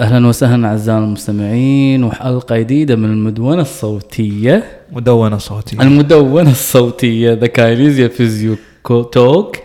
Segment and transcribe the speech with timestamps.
[0.00, 4.64] أهلا وسهلا أعزائنا المستمعين وحلقة جديدة من المدونة الصوتية.
[4.92, 5.80] مدونة صوتية.
[5.82, 8.56] المدونة الصوتية The Kinesia Physio
[9.12, 9.56] Talk.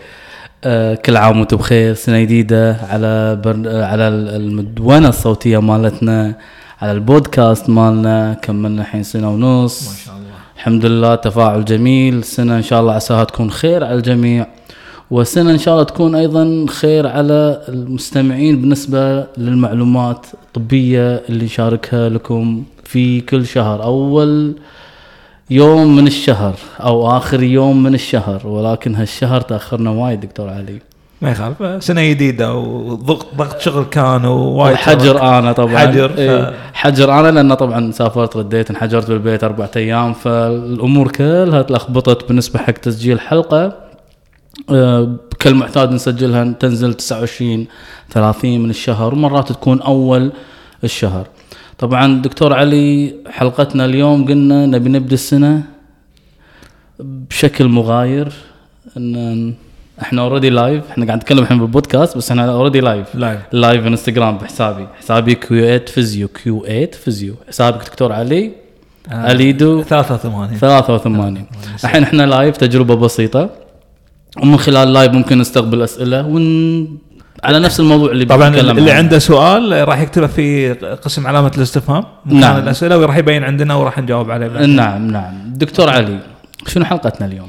[0.64, 1.94] آه كل عام وأنتم بخير.
[1.94, 3.62] سنة جديدة على بر...
[3.66, 6.34] آه، على المدونة الصوتية مالتنا
[6.80, 8.36] على البودكاست مالنا.
[8.42, 9.88] كملنا الحين سنة ونص.
[9.88, 10.26] ما شاء الله.
[10.56, 12.24] الحمد لله تفاعل جميل.
[12.24, 14.46] سنة إن شاء الله عساها تكون خير على الجميع.
[15.10, 22.62] وسنة إن شاء الله تكون أيضا خير على المستمعين بالنسبة للمعلومات الطبية اللي نشاركها لكم
[22.84, 23.82] في كل شهر.
[23.82, 24.54] أول
[25.50, 30.78] يوم من الشهر أو آخر يوم من الشهر ولكن هالشهر تأخرنا وايد دكتور علي.
[31.22, 31.84] ما يخالف.
[31.84, 35.76] سنة جديدة وضغط ضغط شغل كان ووايد حجر أنا طبعا.
[35.78, 41.62] حجر، ف- إيه، حجر أنا لأن طبعا سافرت رديت انحجرت بالبيت أربعة أيام فالأمور كلها
[41.62, 43.85] تلخبطت بالنسبة حق تسجيل حلقة.
[45.38, 47.66] كالمعتاد نسجلها تنزل 29
[48.10, 50.32] 30 من الشهر ومرات تكون أول
[50.84, 51.26] الشهر.
[51.78, 55.62] طبعا دكتور علي حلقتنا اليوم قلنا نبي نبدأ السنة
[57.00, 58.32] بشكل مغاير
[58.96, 59.54] إن
[60.02, 64.38] إحنا already live إحنا قاعد نتكلم الحين بالبودكاست بس إحنا already live live live انستغرام
[64.38, 64.86] بحسابي.
[64.98, 68.52] حسابي Q8 Physio Q8 Physio حسابك دكتور علي؟
[69.10, 69.32] آه.
[69.32, 71.44] اليدو 83 83
[71.84, 73.50] الحين إحنا live تجربة بسيطة.
[74.42, 76.98] ومن خلال ال live ممكن نستقبل أسئلة ون
[77.44, 78.92] على نفس الموضوع اللي طبعا اللي عنه.
[78.92, 82.58] عنده سؤال راح يكتبه في قسم علامة الاستفهام نعم.
[82.58, 84.62] الأسئلة وراح يبين عندنا وراح نجاوب عليه بعد.
[84.62, 86.18] نعم نعم دكتور علي
[86.66, 87.48] شنو حلقتنا اليوم؟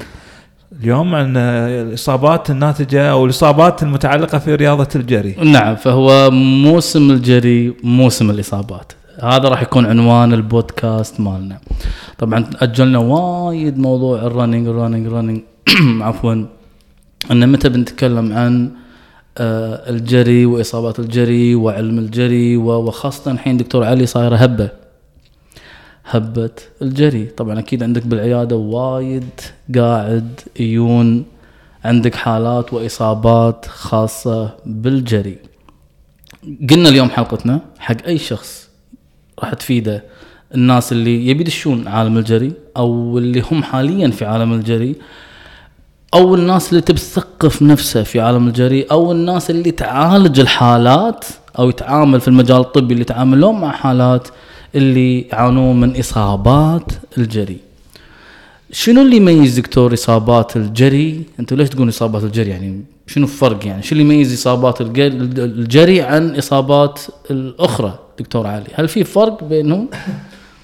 [0.81, 8.29] اليوم عن الإصابات الناتجة أو الإصابات المتعلقة في رياضة الجري نعم فهو موسم الجري موسم
[8.29, 8.91] الإصابات
[9.23, 11.57] هذا راح يكون عنوان البودكاست مالنا
[12.17, 15.41] طبعا أجلنا وايد موضوع ال running ال running ال running
[16.01, 16.45] عفوا
[17.31, 18.71] ان متى بنتكلم عن
[19.37, 24.69] آه، الجري وإصابات الجري وعلم الجري وخاصة الحين دكتور علي صايرة هبة.
[26.05, 26.49] هبة
[26.81, 27.25] الجري.
[27.25, 29.29] طبعا أكيد عندك بالعيادة وايد
[29.75, 31.25] قاعد يجون
[31.85, 35.37] عندك حالات وإصابات خاصة بالجري.
[36.69, 38.69] قلنا اليوم حلقتنا حق أي شخص
[39.39, 40.03] راح تفيده
[40.55, 44.95] الناس اللي يبي يدشون عالم الجري أو اللي هم حاليا في عالم الجري
[46.17, 51.25] أو الناس اللي تبي تثقف نفسها في عالم الجري أو الناس اللي تعالج الحالات
[51.59, 54.27] أو يتعامل في المجال الطبي اللي يتعاملون مع حالات
[54.75, 57.57] اللي يعانون من إصابات الجري
[58.71, 63.83] شنو اللي يميز دكتور إصابات الجري أنتوا ليش تقولون إصابات الجري يعني شنو الفرق يعني؟
[63.83, 64.99] شو اللي يميز إصابات الج-
[65.39, 66.99] الجري عن إصابات
[67.31, 69.87] الأخرى؟ دكتور علي هل في فرق بينهم؟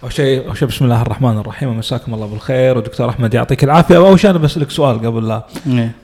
[0.04, 2.78] أول شيء أول شيء بسم الله الرحمن الرحيم مساكم الله بالخير.
[2.78, 3.98] ودكتور أحمد يعطيك العافية.
[3.98, 5.46] أول شيء أنا بسألك سؤال قبل لا.
[5.68, 5.96] إيه.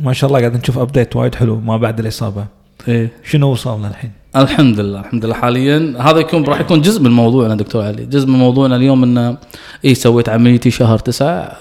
[0.00, 2.44] ما شاء الله قاعد نشوف update وايد حلو ما بعد الإصابة.
[2.88, 3.10] إيه.
[3.24, 7.54] شنو وصلنا الحين؟ الحمد لله الحمد لله حاليا هذا يكون راح يكون جزء من موضوعنا
[7.54, 8.06] دكتور علي.
[8.06, 9.36] جزء من موضوعنا اليوم انه
[9.84, 11.56] اي سويت عمليتي شهر تسعة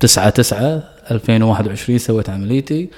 [0.00, 2.90] تسعة تسعة 2021 سويت عمليتي.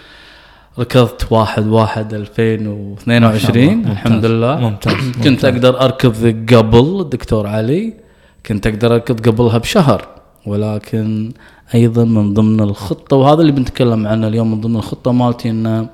[0.78, 3.90] ركضت واحد واحد 2022 ممتاز.
[3.90, 4.94] الحمد لله ممتاز.
[4.94, 5.44] كنت ممتاز.
[5.44, 8.01] أقدر أركض قبل الدكتور علي.
[8.46, 10.08] كنت أقدر أركض قبلها بشهر
[10.46, 11.32] ولكن
[11.74, 15.88] أيضا من ضمن الخطة وهذا اللي بنتكلم عنه اليوم من ضمن الخطة مالتي إنه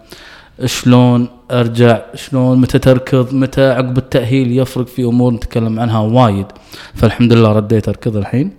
[0.65, 6.47] شلون أرجع شلون متى تركض متى عقب التأهيل يفرق في أمور نتكلم عنها وايد.
[6.95, 8.51] فالحمد لله رديت أركض الحين.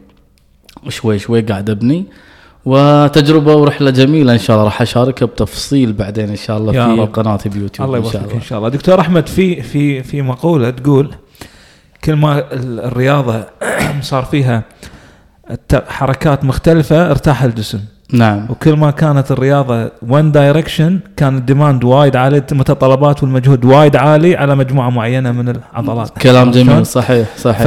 [0.89, 2.05] شوي شوي قاعد أبني.
[2.65, 7.13] وتجربة ورحلة جميلة إن شاء الله راح أشاركها بتفصيل بعدين إن شاء الله في رب.
[7.13, 8.35] قناتي بيوتيوب الله إن شاء يبارك الله.
[8.35, 8.69] ان شاء الله.
[8.69, 11.09] دكتور أحمد في في في مقولة تقول
[12.03, 13.45] كل ما ال- الرياضة
[14.01, 14.63] صار فيها
[15.87, 17.79] حركات مختلفة ارتاح الجسم.
[18.13, 18.45] نعم.
[18.49, 24.35] وكل ما كانت الرياضة one direction كان ال demand وايد عالي المتطلبات والمجهود وايد عالي
[24.35, 26.17] على مجموعة معينة من العضلات.
[26.17, 27.63] كلام؟ جميل صحيح صحيح.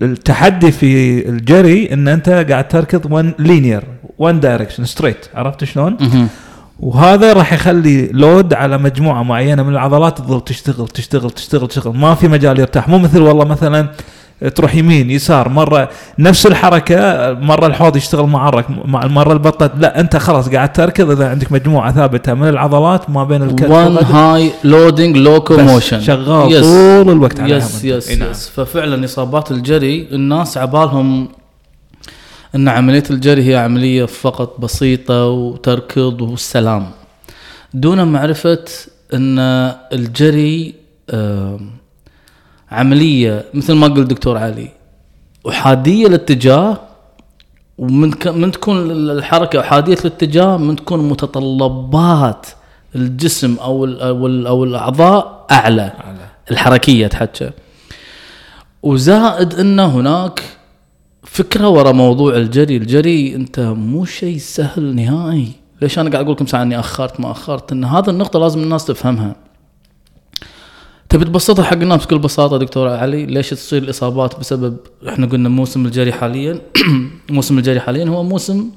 [0.00, 3.84] فالتحدي في الجري إن أنت قاعد تركض one linear
[4.18, 5.96] one direction straight عرفت شلون؟
[6.82, 12.14] وهذا راح يخلي load على مجموعة معينة من العضلات تظل تشتغل تشتغل تشتغل تشتغل ما
[12.14, 13.88] في مجال يرتاح مو مثل والله مثلا
[14.54, 15.88] تروح يمين يسار مرة
[16.18, 21.30] نفس الحركة مرة الحوض يشتغل معاك مع مرة البطة لا أنت خلاص قاعد تركض إذا
[21.30, 23.96] عندك مجموعة ثابتة من العضلات ما بين الكتف وان.
[23.96, 26.64] high loading locomotion شغال yes.
[26.64, 27.84] طول الوقت عليها yes.
[27.84, 28.10] yes.
[28.10, 31.28] yes ففعلا إصابات الجري الناس عبالهم
[32.54, 36.90] أن عملية الجري هي عملية فقط بسيطة وتركض والسلام
[37.74, 38.64] دون معرفة
[39.14, 39.38] أن
[39.92, 40.74] الجري
[41.10, 41.70] آم،
[42.70, 44.68] عملية مثل ما قال دكتور علي
[45.48, 46.80] إحادية الاتجاه
[47.78, 48.12] ومن.
[48.26, 52.46] من تكون الحركة إحادية الاتجاه من تكون متطلبات
[52.96, 53.56] الجسم
[54.26, 54.46] ال...
[54.46, 56.26] أو الأعضاء أعلى على.
[56.50, 57.50] الحركية تحكى
[58.82, 60.42] وزائد أن هناك
[61.22, 62.76] فكرة ورا موضوع الجري.
[62.76, 65.48] الجري أنت مو شيء سهل نهائي.
[65.82, 68.84] ليش أنا قاعد أقول لكم ساعة إني أخرت ما أخرت؟ إن هذا النقطة لازم الناس
[68.84, 69.36] تفهمها.
[71.08, 74.76] تبي تبسطها حق الناس بكل بساطة دكتور علي؟ ليش تصير الإصابات بسبب
[75.08, 76.60] إحنا قلنا موسم الجري حاليا؟
[77.30, 78.70] موسم الجري حاليا هو موسم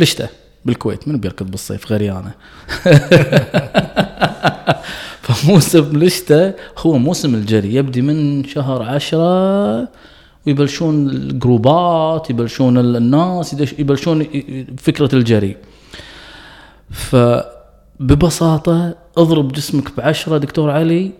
[0.00, 0.30] الشتاء
[0.64, 1.08] بالكويت.
[1.08, 2.32] من بيركض بالصيف؟ غيري أنا.
[5.22, 7.74] فموسم الشتاء هو موسم الجري.
[7.74, 9.88] يبدي من شهر عشرة
[10.46, 14.26] ويبلشون الجروبات يبلشون الناس يبلشون
[14.78, 15.56] فكرة الجري.
[16.90, 21.10] فببساطة اضرب جسمك بعشرة دكتور علي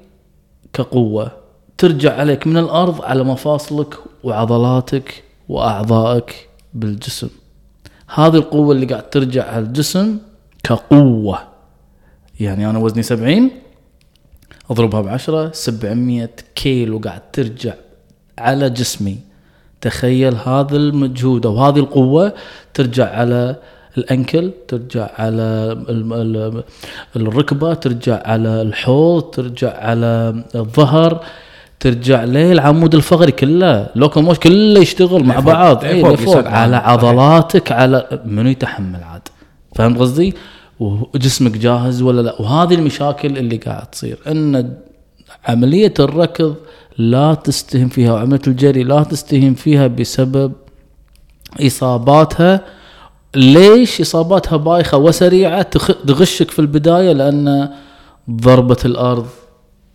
[0.72, 1.32] كقوة.
[1.78, 3.94] ترجع عليك من الأرض على مفاصلك
[4.24, 7.28] وعضلاتك وأعضائك بالجسم.
[8.14, 10.18] هذه القوة اللي قاعد ترجع على الجسم
[10.62, 11.38] كقوة.
[12.40, 13.50] يعني أنا وزني سبعين
[14.70, 17.74] أضربها بعشرة سبعمية كيلو قاعد ترجع.
[18.38, 19.18] على جسمي
[19.80, 22.32] تخيل هذا المجهود أو هذه القوة
[22.74, 23.56] ترجع على
[23.98, 25.42] الأنكل ترجع على
[25.88, 26.62] ال- ال-
[27.16, 31.24] الركبة ترجع على الحوض ترجع على الظهر
[31.80, 35.40] ترجع للعمود الفقري كله لوكوموش كله يشتغل مع.
[35.40, 36.48] بعض اي لفوق معنا.
[36.58, 36.76] على.
[36.76, 39.22] عضلاتك على منو يتحمل عاد
[39.74, 40.34] فهمت قصدي؟
[40.80, 44.74] وجسمك جاهز ولا لا وهذه المشاكل اللي قاعد تصير إن
[45.48, 46.54] عملية الركض
[46.98, 50.52] لا تستهين فيها وعمليه الجري لا تستهين فيها بسبب
[51.60, 52.60] إصاباتها.
[53.34, 57.70] ليش إصاباتها بايخة وسريعة؟ تخ- تغشك في البداية لأن
[58.30, 59.26] ضربة الأرض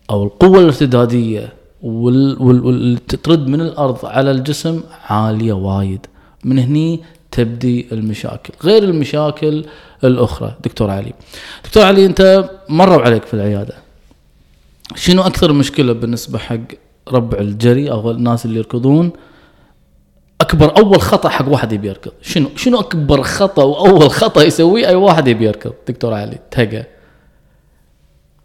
[0.10, 1.54] أو القوة الارتدادية
[1.84, 6.06] وال وال وال ترد من الأرض على الجسم عالية وايد.
[6.44, 7.00] من هني
[7.32, 9.66] تبدي المشاكل غير المشاكل
[10.04, 10.56] الأخرى.
[10.64, 11.14] دكتور علي
[11.66, 13.74] دكتور علي أنت مروا عليك في العيادة.
[14.96, 16.58] شنو أكثر مشكلة بالنسبة حق
[17.12, 19.12] ربع الجري أو الناس اللي يركضون.
[20.42, 22.12] أكبر أول خطأ حق واحد يبي يركض.
[22.22, 25.74] شنو؟ شنو أكبر خطأ وأول خطأ يسويه؟ أي واحد يبي يركض.
[25.88, 26.86] دكتور علي تهقى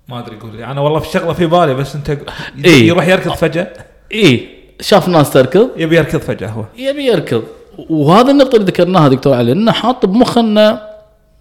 [0.09, 0.65] ما أدري قول لي.
[0.65, 2.19] أنا والله في شغلة في بالي بس أنت
[2.65, 2.89] إيه.
[2.89, 3.73] يروح يركض فجأة؟
[4.13, 4.49] إيه.
[4.81, 6.65] شاف ناس تركض؟ يبي يركض فجأة هو.
[6.79, 7.43] يبي يركض.
[7.91, 10.81] وهذا النقطة اللي ذكرناها دكتور علي إنه حاط بمخه إنه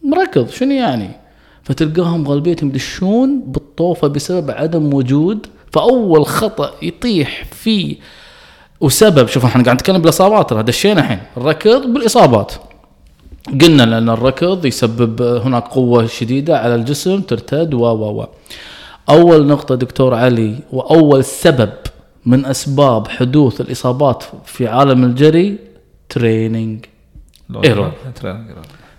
[0.03, 0.49] مركض.
[0.49, 1.09] شنو يعني؟
[1.63, 5.47] فتلقاهم غالبيتهم يدشون بالطوفة بسبب عدم وجود
[5.81, 7.95] فأول خطأ يطيح فيه
[8.81, 12.53] وسبب شوف إحنا قاعد نتكلم بالإصابات ترى دشينا الحين الركض بالإصابات.
[13.61, 18.27] قلنا لأن الركض يسبب هناك قوة شديدة على الجسم ترتد و و و.
[19.09, 21.69] أول نقطة دكتور علي وأول سبب
[22.25, 25.57] من أسباب حدوث الإصابات في عالم الجري
[26.09, 26.85] training
[27.65, 27.91] error.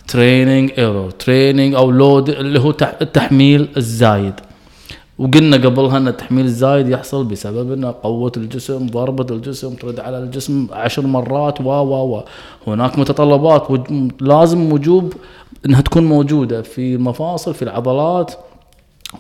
[0.09, 4.35] training error training أو load اللي هو تح- التحميل الزايد.
[5.19, 10.67] وقلنا قبلها ان التحميل الزايد يحصل بسبب ان قوة الجسم ضربة الجسم ترد على الجسم
[10.73, 12.23] عشر مرات و و و
[12.67, 13.69] هناك متطلبات
[14.21, 15.13] لازم وجوب
[15.67, 18.35] إنها تكون موجودة في المفاصل في العضلات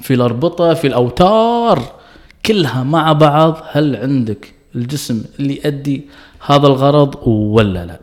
[0.00, 1.83] في الأربطة في الأوتار.
[2.47, 6.07] كلها مع بعض هل عندك الجسم اللي يؤدي
[6.47, 8.00] هذا الغرض ولا لا؟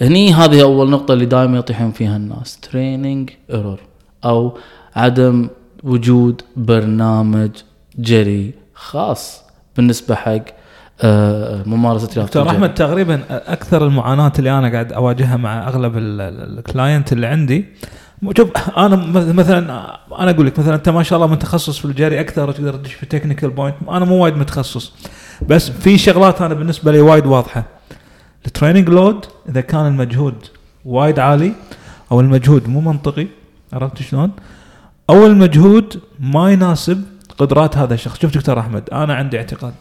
[0.00, 2.60] هني هذه أول نقطة اللي دائما يطيحون فيها الناس.
[2.60, 3.80] training error
[4.24, 4.58] أو
[4.96, 5.48] عدم
[5.84, 7.50] وجود برنامج
[7.98, 9.42] جري خاص
[9.76, 10.40] بالنسبة حق
[11.02, 12.48] آه، ممارسة رياضة دكتور.
[12.50, 17.26] أحمد تقريبا أكثر المعاناة اللي أنا قاعد أواجهها مع أغلب ال- ال- ال client اللي
[17.26, 17.64] عندي
[18.36, 18.96] شوف أنا
[19.32, 19.58] مثلا
[20.18, 23.06] أنا أقول لك مثلا أنت ما شاء الله متخصص في الجري أكثر تقدر تدش في
[23.06, 24.92] technical point أنا مو وايد متخصص
[25.48, 27.64] بس في شغلات أنا بالنسبة لي وايد واضحة
[28.46, 30.34] ال training load إذا كان المجهود
[30.84, 31.52] وايد عالي
[32.12, 33.26] أو المجهود مو منطقي
[33.72, 34.30] عرفت شلون؟
[35.10, 37.02] أو المجهود ما يناسب
[37.38, 38.20] قدرات هذا الشخص.
[38.22, 39.74] شوف دكتور أحمد أنا عندي اعتقاد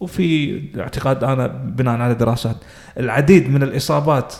[0.00, 2.56] وفي اعتقاد أنا بناء على دراسات.
[2.98, 4.34] العديد من الإصابات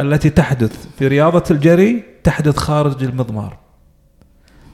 [0.00, 3.56] التي تحدث في رياضة الجري تحدث خارج المضمار.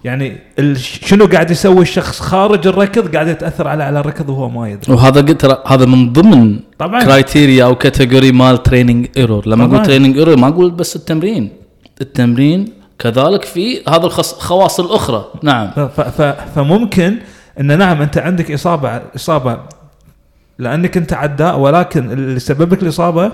[0.04, 0.38] يعني
[0.76, 4.94] شنو قاعد يسوي الشخص خارج الركض قاعد يتأثر على على الركض وهو ما يدري.
[4.94, 7.04] وهذا قلت هذا من ضمن طبعا.
[7.04, 9.64] criteria أو category مال training error لما.
[9.64, 11.50] أقول training error ما أقول بس التمرين.
[12.00, 15.24] التمرين كذلك في هذا الخواص الأخرى.
[15.42, 15.70] نعم.
[15.70, 17.16] ف- ف- ف- فممكن
[17.60, 19.58] إن نعم أنت عندك إصابة إصابة
[20.58, 23.32] لأنك أنت عداء ولكن اللي سبب لك الإصابة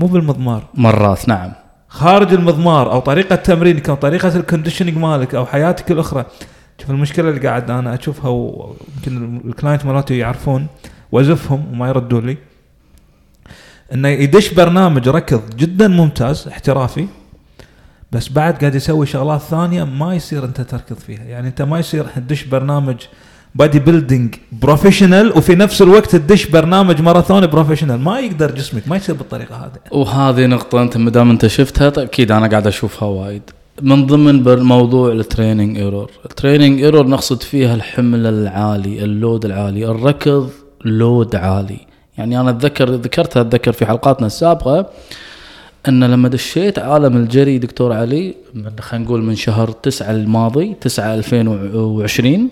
[0.00, 0.62] مو بالمضمار.
[0.74, 1.52] مرات نعم.
[1.88, 6.24] خارج المضمار أو طريقة تمرينك أو طريقة ال conditioning مالك أو حياتك الأخرى.
[6.80, 10.66] شوف المشكلة اللي قاعد أنا أشوفها ويمكن ال client مالتي يعرفون
[11.12, 12.36] وأزفهم وما يردوا لي
[13.94, 17.06] إنه يدش برنامج ركض جدا ممتاز احترافي
[18.12, 21.24] بس بعد قاعد يسوي شغلات ثانية ما يصير أنت تركض فيها.
[21.24, 22.96] يعني أنت ما يصير تدش برنامج
[23.54, 29.56] bodybuilding professional وفي نفس الوقت تدش برنامج ماراثون professional ما يقدر جسمك ما يصير بالطريقة
[29.56, 29.98] هذه.
[29.98, 33.42] وهذه نقطة أنت ما دام أنت شفتها أكيد أنا قاعد أشوفها وايد.
[33.82, 39.44] من ضمن موضوع ال training error ال training error نقصد فيها الحمل العالي ال load
[39.44, 40.50] العالي الركض
[40.84, 41.80] load عالي.
[42.18, 44.86] يعني أنا أتذكر ذكرتها أتذكر في حلقاتنا السابقة
[45.88, 51.14] أن لما دشيت عالم الجري دكتور علي من خلينا نقول من شهر تسعة الماضي تسعة
[51.14, 52.50] 2020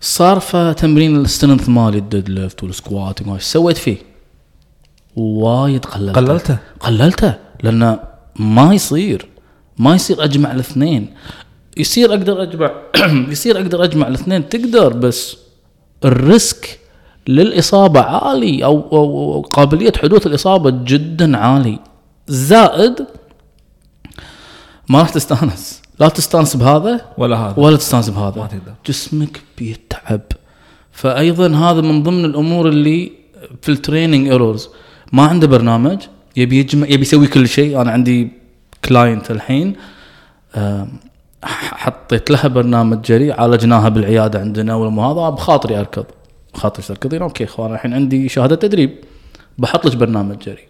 [0.00, 3.96] صار فتمرين ال strength مالي ال deadlift وال squat سويت فيه؟
[5.16, 6.20] وايد قللته.
[6.20, 7.98] قللته؟ قللته لأن
[8.36, 9.26] ما يصير
[9.78, 11.14] ما يصير أجمع الاثنين.
[11.76, 12.72] يصير أقدر اجمع
[13.32, 15.36] يصير أقدر أجمع الاثنين تقدر بس
[16.04, 16.78] ال risk
[17.28, 21.78] للإصابة عالي أو, أو أو قابلية حدوث الإصابة جدا عالي.
[22.28, 23.06] زائد
[24.88, 25.82] ما راح تستأنس.
[26.00, 27.54] لا تستأنس بهذا ولا هذا.
[27.56, 28.74] ولا تستأنس ما بهذا تقدر.
[28.86, 30.20] جسمك بيتعب.
[30.92, 33.12] فايضا هذا من ضمن الأمور اللي
[33.62, 34.68] في ال training errors
[35.12, 35.98] ما عنده برنامج
[36.36, 37.80] يبي يجمع يبي يسوي كل شيء.
[37.80, 38.28] أنا عندي
[38.84, 39.76] client الحين
[41.44, 46.04] ح- حطيت لها برنامج جري عالجناها بالعيادة عندنا والمو هذا بخاطري أركض.
[46.56, 48.90] خاطري تركضين okay اخوان الحين عندي شهادة تدريب.
[49.58, 50.68] بحط لك برنامج جري.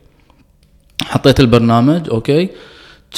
[1.02, 2.48] حطيت البرنامج okay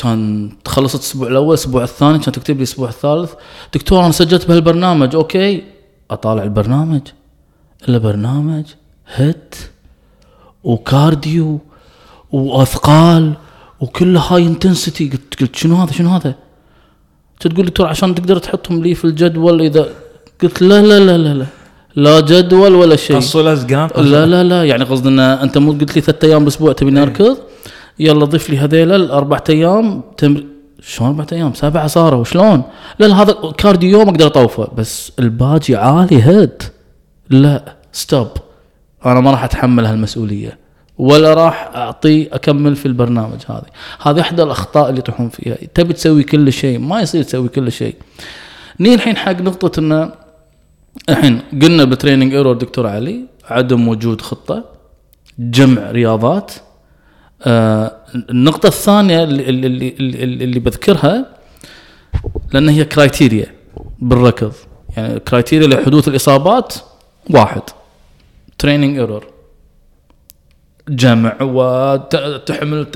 [0.02, 3.32] كان خلصت الأسبوع الأول الأسبوع الثاني كان تكتب لي الأسبوع الثالث.
[3.74, 5.62] دكتور أنا سجلت بهالبرنامج okay.
[6.10, 7.00] أطالع البرنامج.
[7.88, 8.64] الا برنامج
[9.14, 9.54] HIIT
[10.64, 11.58] و cardio
[12.32, 13.34] وأثقال
[13.80, 16.34] وكله high intensity قلت قلت شنو هذا؟ شنو هذا؟
[17.40, 19.88] تقول دكتور عشان تقدر تحطهم لي في الجدول اذا
[20.42, 21.46] قلت لا لا لا لا لا.
[22.04, 23.16] لا جدول ولا شيء.
[23.16, 26.72] قصوا الازقان لا لا لا يعني قصدي ان أنت مو قلت لي ثلاث أيام بالاسبوع
[26.72, 27.36] تبي نركض؟
[27.98, 30.44] يلا ضيف لي هذيلا الاربع أيام تمر
[30.80, 32.62] شلون أربع أيام؟ سبعه صاروا شلون؟
[32.98, 36.62] لا لا هذا cardio يوم أقدر أطوفه بس الباجي عالي هيت.
[37.30, 38.28] لا stop
[39.06, 40.58] أنا ما راح أتحمل هالمسؤولية
[40.98, 43.70] ولا راح أعطي أكمل في البرنامج هذه.
[44.02, 45.56] هذه إحدى الأخطاء اللي يطيحون فيها.
[45.74, 47.94] تبي تسوي كل شيء ما يصير تسوي كل شيء.
[48.80, 50.12] نيجي الحين حق نقطة إنه
[51.08, 54.64] الحين قلنا ب training error دكتور علي عدم وجود خطة
[55.38, 56.52] جمع رياضات.
[57.42, 61.26] آه النقطة الثانية اللي, اللي, اللي, اللي, بذكرها
[62.52, 63.54] لأن هي criteria
[63.98, 64.52] بالركض.
[64.96, 66.74] يعني criteria لحدوث الإصابات
[67.30, 67.62] واحد.
[68.58, 69.26] training error
[70.88, 72.86] جمع وتحمل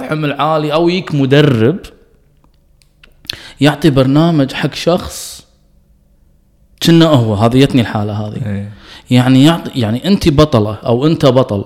[0.00, 1.78] حمل عالي أو يك مدرب.
[3.60, 5.33] يعطي برنامج حق شخص
[6.86, 8.46] كنا هو هذه جتني الحالة هذه.
[8.46, 8.68] إيه.
[9.10, 11.64] يعني يعطي يعني أنت بطلة أو أنت بطل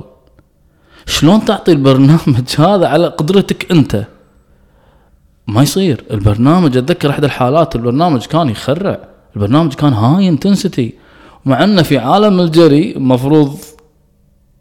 [1.06, 4.04] شلون تعطي البرنامج هذا على قدرتك أنت؟
[5.46, 6.04] ما يصير.
[6.10, 8.98] البرنامج أتذكر أحد الحالات البرنامج كان يخرع.
[9.36, 10.94] البرنامج كان هاي انتنسيتي
[11.44, 13.56] مع أنه في عالم الجري مفروض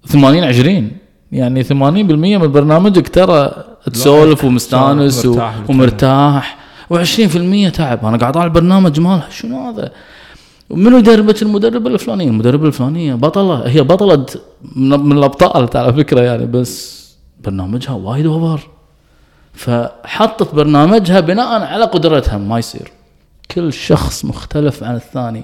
[0.07, 0.91] 80 20
[1.31, 3.51] يعني 80% من برنامجك ترى
[3.93, 6.57] تسولف ومستانس و- مرتاح ومرتاح.
[6.93, 8.05] و20% تعب.
[8.05, 9.27] أنا قاعد أطالع البرنامج مالها.
[9.29, 9.91] شنو هذا؟
[10.69, 13.67] منو يدربك المدرب الفلانيه المدرب الفلانيه بطلة.
[13.67, 14.25] هي بطلة
[14.75, 16.97] من, الأبطال على فكرة يعني بس
[17.43, 18.67] برنامجها وايد over.
[19.53, 22.91] فحطت برنامجها بناء على قدرتها ما يصير.
[23.51, 25.43] كل شخص مختلف عن الثاني.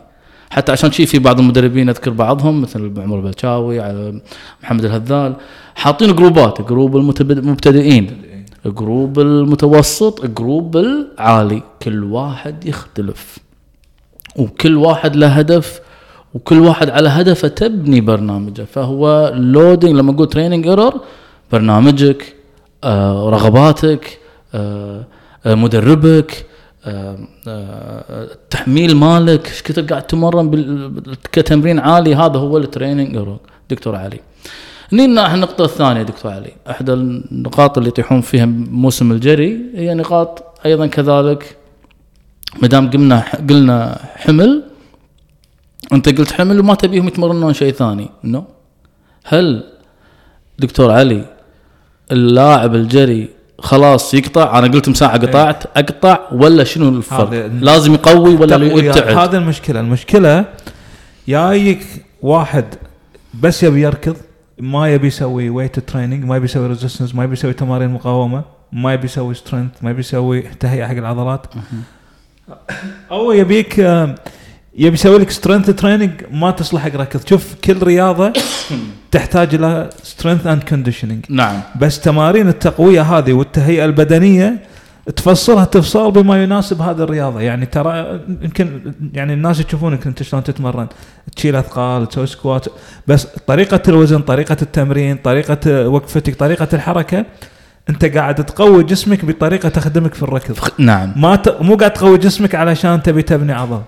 [0.50, 4.22] حتى عشان شي في بعض المدربين أذكر بعضهم مثل عمر البلشاوي على
[4.64, 5.36] محمد الهذال.
[5.76, 8.22] حاطين جروبات group المبتدئين
[8.66, 11.64] group المتوسط group العالي.
[11.82, 13.38] كل واحد يختلف.
[14.36, 15.82] وكل واحد له هدف
[16.34, 18.62] وكل واحد على هدفه تبني برنامجه.
[18.62, 21.02] فهو loading لما أقول training error
[21.52, 22.36] برنامجك
[22.84, 24.20] آه رغباتك
[24.54, 25.04] آه
[25.46, 26.46] آه مدربك
[26.86, 27.18] آه
[28.34, 33.38] التحميل مالك إيش كثر قاعد تمرن كتمرين عالي هذا هو ال training error
[33.70, 34.20] دكتور علي.
[34.94, 36.52] جينا النقطة الثانية دكتور علي.
[36.70, 41.56] احدى النقاط اللي يطيحون فيها موسم الجري هي نقاط أيضا كذلك
[42.62, 44.64] ما دام قلنا قلنا حمل
[45.94, 48.10] أنت قلت حمل وما تبيهم يتمرنون شيء ثاني.
[48.24, 48.46] No
[49.26, 49.64] هل
[50.60, 51.26] دكتور علي
[52.12, 53.30] اللاعب الجري
[53.60, 58.56] خلاص يقطع؟ أنا قلت مساحه قطعت أقطع ولا شنو الفرق؟ لازم يقوي ولا.
[58.56, 59.80] يبتعد؟ هذا المشكلة.
[59.80, 60.46] المشكلة
[61.28, 61.86] جايك
[62.22, 62.66] واحد
[63.42, 64.16] بس يبي يركض
[64.60, 68.94] ما يبي يسوي weight training ما يبي يسوي resistance ما يبي يسوي تمارين مقاومة ما
[68.94, 71.48] يبي يسوي strength ما يبي يسوي تهيئة حق العضلات.
[73.12, 73.78] أو يبيك
[74.78, 78.34] يبي يسوي لك strength training ما تصلح حق ركض شوف كل رياضة
[79.12, 81.62] تحتاج إلى strength and conditioning نعم.
[81.76, 84.60] بس تمارين التقوية هذه والتهيئة البدنية
[85.16, 87.42] تفصلها تفصال بما يناسب هذه الرياضة.
[87.42, 90.88] يعني ترى يمكن يعني الناس يشوفونك أنت شلون تتمرن.
[91.36, 92.66] تشيل أثقال تسوي squat
[93.08, 97.26] بس طريقة الوزن طريقة التمرين طريقة وقفتك طريقة الحركة
[97.90, 100.56] انت قاعد تقوي جسمك بطريقة تخدمك في الركض.
[100.78, 101.14] نعم.
[101.16, 101.62] ما ت...
[101.62, 103.82] مو قاعد تقوي جسمك علشان تبي تبني عضل.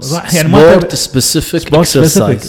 [0.00, 1.74] صح يعني ما سبورت سبيسيفيك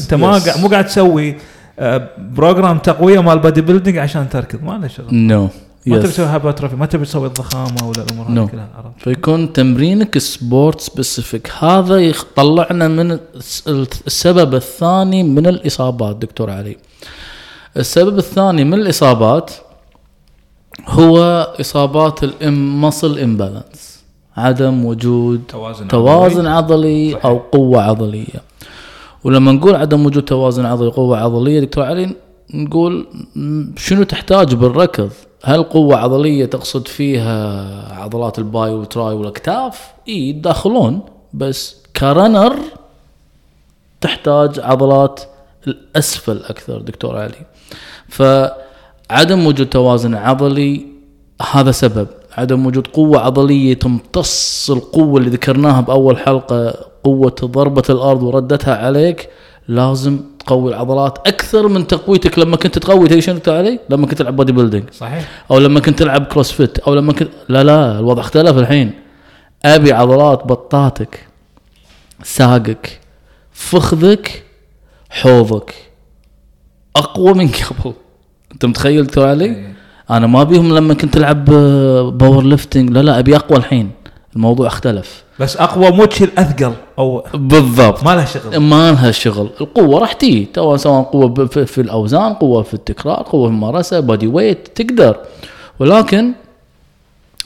[0.02, 1.38] انت ما قاعد مو قاعد تسوي
[1.80, 4.64] آه، program تقوية مال bodybuilding عشان تركض.
[4.64, 5.08] ما له شغل.
[5.12, 5.50] No
[5.86, 8.52] ما تبي تسوي hypertrophy ما تبي تسوي الضخامة ولا الأمور هذه No.
[8.52, 13.64] كلها عرفت؟ فيكون تمرينك sport specific هذا يطلعنا من الس-
[14.08, 16.78] السبب الثاني من الإصابات دكتور علي.
[17.78, 19.52] السبب الثاني من الإصابات
[20.86, 21.18] هو
[21.62, 24.04] إصابات ال muscle imbalance
[24.38, 28.42] عدم وجود توازن توازن عضلي أو قوة عضلية
[29.24, 32.16] ولما نقول عدم وجود توازن عضلي قوه عضلية دكتور علي
[32.54, 33.08] نقول
[33.78, 35.10] شنو تحتاج بالركض
[35.44, 41.02] هل قوة عضلية تقصد فيها عضلات ال bi وال tri والأكتاف؟ إي يتداخلون
[41.34, 42.56] بس ك runner
[44.02, 45.22] تحتاج عضلات
[45.68, 47.46] الأسفل أكثر دكتور علي.
[49.10, 50.86] فعدم وجود توازن عضلي
[51.52, 56.74] هذا سبب، عدم وجود قوة عضلية تمتص القوة اللي ذكرناها بأول حلقة
[57.04, 59.30] قوة ضربة الأرض وردتها عليك
[59.68, 62.40] لازم تقوي العضلات أكثر من تقويتك.
[62.40, 64.90] لما كنت تقوي تدري شنو علي؟ لما كنت تلعب bodybuilding.
[64.92, 65.46] صحيح.
[65.52, 68.92] أو لما كنت تلعب CrossFit أو لما كنت لا لا الوضع اختلف الحين.
[69.66, 71.28] أبي عضلات بطاتك
[72.24, 73.00] ساقك
[73.52, 74.44] فخذك
[75.10, 75.76] حوضك.
[76.96, 77.94] أقوى من قبل.
[78.58, 79.74] أنت متخيل دكتور علي؟
[80.10, 81.46] أنا ما يهمني لما كنت تلعب
[82.18, 83.92] powerlifting لا لا أبي أقوى الحين.
[84.36, 85.24] الموضوع اختلف.
[85.40, 88.04] بس أقوى مو تشيل أثقل أو بالضبط.
[88.04, 88.58] ما لها شغل.
[88.58, 89.50] ما لها شغل.
[89.62, 90.14] القوة راح
[90.54, 95.16] تو سواء قوة ب- في, الأوزان قوة في التكرار قوة في الممارسة body weight تقدر.
[95.80, 96.32] ولكن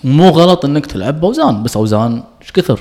[0.04, 1.64] مو غلط إنك تلعب بأوزان.
[1.64, 2.80] بس أوزان إيش كثر؟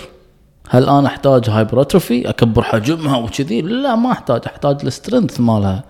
[0.68, 4.40] هل أنا أحتاج hypertrophy أكبر حجمها وكذي؟ لا ما أحتاج.
[4.46, 5.84] أحتاج ال strength مالها.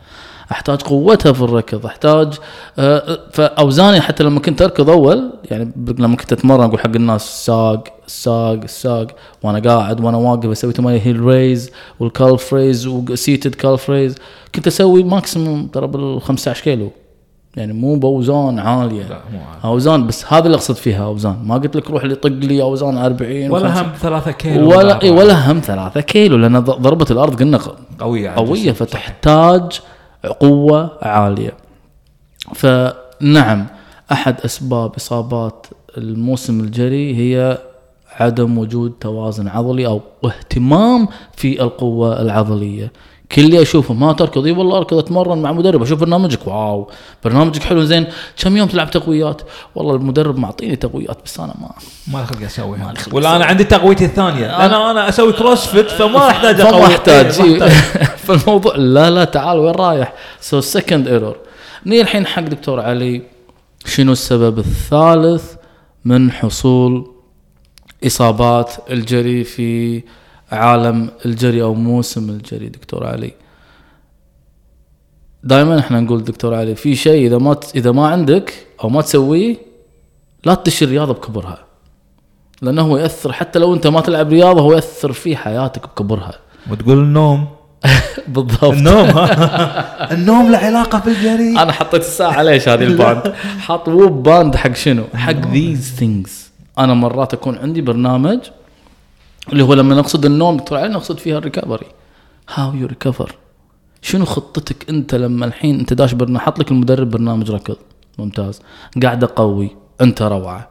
[0.52, 2.34] أحتاج قوتها في الركض أحتاج
[2.78, 7.84] آه، فاوزاني حتى لما كنت أركض أول يعني لما كنت أتمرن أقول حق الناس ساق
[8.06, 9.06] الساق الساق
[9.42, 11.70] وأنا قاعد وأنا واقف أسوي تمارين heel raise
[12.00, 14.14] وال calf raise و seated calf raise
[14.54, 16.90] كنت أسوي maximum ترى بال 15 كيلو
[17.56, 19.66] يعني مو بأوزان عالية لا مو عارف.
[19.66, 22.98] أوزان بس هذا اللي أقصد فيها أوزان ما قلت لك روح لي طق لي أوزان
[22.98, 23.78] 40 ولا و50.
[23.78, 27.76] هم ثلاثة كيلو ولا إي ولا هم ثلاثة كيلو لأن ض- ضربة الأرض قلنا ق-
[28.00, 28.72] قوية على قوية الجسم.
[28.84, 29.80] فتحتاج
[30.26, 31.54] قوة عالية.
[32.54, 33.66] فنعم
[34.12, 35.66] أحد أسباب إصابات
[35.98, 37.58] الموسم الجري هي
[38.12, 42.92] عدم وجود توازن عضلي أو اهتمام في القوة العضلية.
[43.32, 44.46] كل اللي أشوفه ما تركض.
[44.46, 46.46] إي والله أركض أتمرن مع مدرب أشوف برنامجك.
[46.46, 46.90] Wow.
[47.24, 48.06] برنامجك حلو زين.
[48.42, 49.42] كم يوم تلعب تقويات؟
[49.74, 51.70] والله المدرب معطيني تقويات بس أنا ما
[52.12, 52.86] ما خلق أسويها.
[52.86, 54.46] ما لي خلق ولا أنا عندي تقويتي الثانية.
[54.46, 57.40] لأن أنا أسوي CrossFit فما أحتاج فما اقوي أحتاج.
[57.40, 58.06] إيه، ما أحتاج.
[58.26, 61.36] فالموضوع لا لا تعال وين رايح؟ So second error
[61.86, 63.22] نيجي الحين حق دكتور علي
[63.84, 65.54] شنو السبب الثالث
[66.04, 67.10] من حصول
[68.06, 70.02] إصابات الجري في
[70.52, 73.32] عالم الجري أو موسم الجري دكتور علي.
[75.44, 79.56] دائما إحنا نقول دكتور علي في شيء إذا ما إذا ما عندك أو ما تسويه
[80.44, 81.58] لا تدش الرياضة بكبرها.
[82.62, 86.32] لأنه هو يأثر حتى لو أنت ما تلعب رياضة هو يأثر في حياتك بكبرها.
[86.70, 87.46] وتقول النوم.
[88.28, 88.64] بالضبط.
[88.64, 89.08] النوم
[90.16, 91.58] النوم له علاقة بالجري.
[91.62, 93.34] أنا حطيت الساعة ليش هذه ال band؟
[93.66, 98.38] حاط WHOOP band حق شنو؟ حق these things أنا مرات أكون عندي برنامج
[99.48, 101.86] اللي هو لما نقصد النوم دكتور علي نقصد فيها ال recovery.
[102.54, 103.34] How you recover
[104.02, 107.76] شنو خطتك انت لما الحين انت داش برنامج حط لك المدرب برنامج ركض.
[108.18, 108.60] ممتاز.
[109.02, 110.70] قاعد اقوي انت روعة.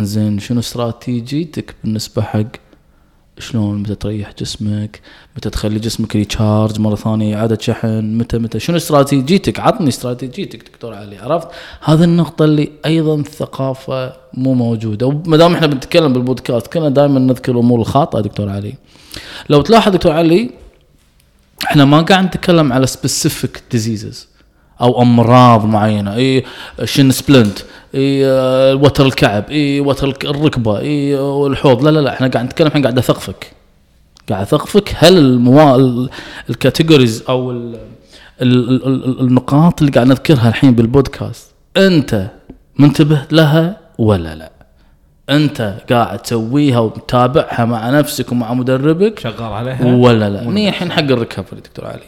[0.00, 2.65] انزين شنو استراتيجيتك بالنسبة حق
[3.38, 5.00] شلون متى تريح جسمك
[5.36, 10.94] متى تخلي جسمك recharge مرة ثانية إعادة شحن متى متى شنو استراتيجيتك عطني استراتيجيتك دكتور
[10.94, 11.48] علي عرفت؟
[11.84, 15.06] هذه النقطة اللي أيضا الثقافه مو موجودة.
[15.06, 18.74] وما دام إحنا بنتكلم بالبودكاست كنا دائما نذكر الأمور الخاطئة دكتور علي.
[19.48, 20.50] لو تلاحظ دكتور علي
[21.64, 24.28] إحنا ما قاعد نتكلم على specific diseases
[24.80, 26.14] أو أمراض معينة.
[26.14, 26.44] إي
[26.84, 27.58] shin splint.
[27.94, 28.24] إي
[28.74, 29.50] وتر الكعب.
[29.50, 30.78] إي وتر الركبة.
[30.80, 31.84] إي الحوض.
[31.84, 33.52] لا لا لا إحنا قاعد نتكلم الحين قاعد أثقفك.
[34.28, 36.10] قاعد أثقفك هل الموا ال-
[36.50, 37.78] ال categories أو ال
[38.42, 42.30] ال ال ال النقاط اللي قاعد نذكرها الحين بالبودكاست أنت
[42.78, 44.50] منتبه لها ولا لا؟
[45.30, 51.02] أنت قاعد تسويها ومتابعها مع نفسك ومع مدربك شغال عليها؟ ولا لا؟ نيجي الحين حق
[51.02, 52.00] ال recovery دكتور علي.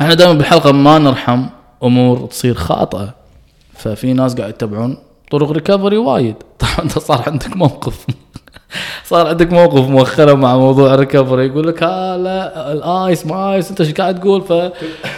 [0.00, 1.46] إحنا دائما بالحلقة ما نرحم
[1.84, 3.14] أمور تصير خاطئة.
[3.74, 4.96] ففي ناس قاعد يتبعون
[5.30, 6.34] طرق recovery وايد.
[6.58, 8.06] طبعا أنت صار عندك موقف.
[9.10, 13.54] صار عندك موقف مؤخرا مع موضوع ال recovery يقول لك ها لا ال ice ما
[13.54, 14.52] ice أنت إيش قاعد تقول؟ ف...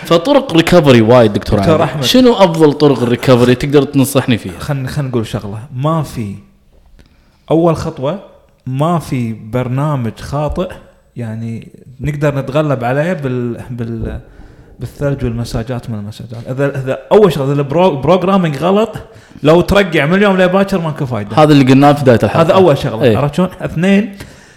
[0.05, 2.05] فطرق recovery وايد دكتور, دكتور أحمد.
[2.05, 5.59] شنو أفضل طرق ال recovery تقدر تنصحني فيها؟ خلينا خلينا نقول شغلة.
[5.75, 6.35] ما في
[7.51, 8.19] أول خطوة
[8.67, 10.71] ما في برنامج خاطئ.
[11.17, 14.21] يعني نقدر نتغلب عليه بال بال
[14.81, 16.49] بالثلج والمساجات من المساجات.
[16.49, 18.97] إذا إذا أول شغلة إذا ال programming غلط
[19.43, 21.37] لو ترقع من اليوم لباكر ماكو فايدة.
[21.37, 22.43] هذا اللي قلناه في بداية الحلقة.
[22.43, 23.17] هذا أول شغلة إيه.
[23.17, 24.17] عرفت شلون؟ اثنين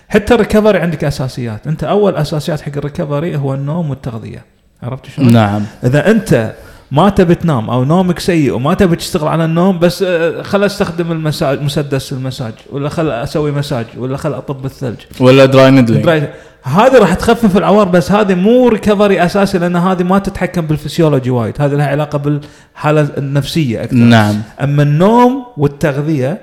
[0.09, 1.67] حتى ال recovery عندك أساسيات.
[1.67, 4.45] أنت أول أساسيات حق ال recovery هو النوم والتغذية.
[4.83, 5.63] عرفت شلون؟ نعم.
[5.83, 6.53] إذا أنت
[6.91, 11.11] ما تبي تنام أو نومك سيء وما تبي تشتغل على النوم بس آه، خل أستخدم
[11.11, 14.97] المساج مسدس المساج ولا خل أسوي مساج ولا خل أطب الثلج.
[15.19, 16.29] ولا dry needling
[16.63, 21.61] هذه راح تخفف العوار بس هذه مو recovery أساسي لأن هذه ما تتحكم بالفسيولوجي وايد.
[21.61, 23.95] هذه لها علاقة بالحالة النفسية أكثر.
[23.95, 24.41] نعم.
[24.61, 26.41] أما النوم والتغذية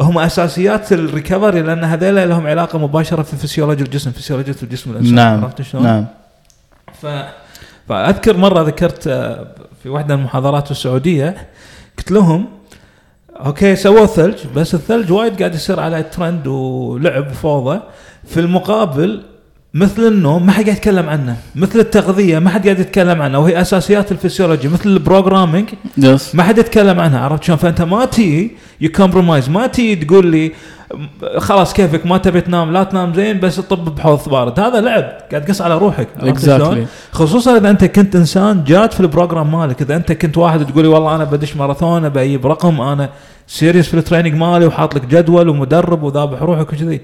[0.00, 5.14] هم أساسيات ال recovery لأن هذول لهم علاقة مباشرة في فسيولوجي الجسم فسيولوجية الجسم الإنسان
[5.14, 5.44] نعم.
[5.44, 6.06] عرفت شلون؟ نعم.
[7.02, 7.06] ف...
[7.88, 9.46] فأذكر مرة ذكرت آه،
[9.82, 11.48] في واحدة من المحاضرات السعودية
[11.98, 12.46] قلت لهم
[13.46, 17.80] okay سووا ثلج بس الثلج وايد قاعد يصير على ترند ولعب وفوضى.
[18.26, 19.22] في المقابل
[19.74, 21.36] مثل النوم ما حد قاعد يتكلم عنه.
[21.54, 23.38] مثل التغذية ما حد قاعد يتكلم عنه.
[23.38, 24.68] وهي أساسيات الفسيولوجي.
[24.68, 27.20] مثل ال programming yes ما حد يتكلم عنها.
[27.20, 28.50] عرفت شلون؟ فأنت ما تي
[28.80, 30.52] ي compromise ما تي تقول لي
[31.38, 34.60] خلاص كيفك؟ ما تبي تنام؟ لا تنام زين بس طب بحوض بارد.
[34.60, 35.04] هذا لعب.
[35.30, 39.82] قاعد تقص على روحك؟ Exactly خصوصا إذا أنت كنت إنسان جاد في ال program مالك.
[39.82, 43.08] إذا أنت كنت واحد تقولي والله أنا بدش ماراثون بجيب رقم أنا
[43.46, 47.00] serious في ال training مالي وحاط لك جدول ومدرب وذابح روحك وكذي.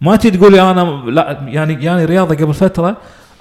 [0.00, 2.96] ما تي تقولي أنا لا يعني يعني رياضة قبل فترة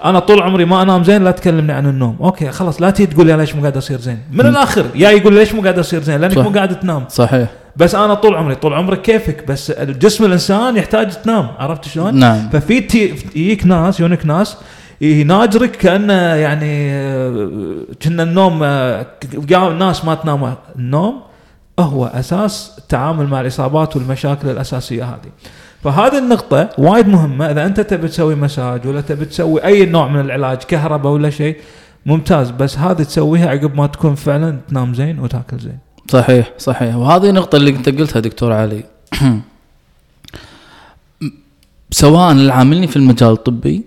[0.06, 2.17] أنا طول عمري ما أنام زين لا تكلمني عن النوم.
[2.22, 4.19] Okay خلاص لا تي تقول لي ليش مو قاعد أصير زين.
[4.32, 6.43] من الآخر يا يقول لي ليش مو قاعد أصير زين لأنك صح.
[6.43, 7.04] مو قاعد تنام.
[7.10, 7.50] صحيح.
[7.76, 12.50] بس أنا طول عمري طول عمرك كيفك بس الجسم الإنسان يحتاج تنام عرفت شلون؟ نعم.
[12.50, 14.58] ففي تي- يجيك ناس يونك ناس
[15.02, 16.89] يناجرك كأنه يعني
[18.04, 20.54] كنا النوم آه، ك- قام ناس ما تنام.
[20.76, 21.22] النوم
[21.80, 25.32] هو أساس التعامل مع الإصابات والمشاكل الأساسية هذه.
[25.84, 27.52] فهذه النقطة وايد مهمة.
[27.52, 31.58] إذا أنت تبي تسوي مساج ولا تبي تسوي أي نوع من العلاج كهرباء ولا شيء
[32.06, 32.52] ممتاز.
[32.52, 35.78] بس هذه تسويها عقب ما تكون فعلا تنام زين وتاكل زين.
[36.12, 36.96] صحيح صحيح.
[36.96, 38.84] وهذه النقطة اللي انت قلتها دكتور علي.
[41.92, 43.84] سواء اللي عاملني في المجال الطبي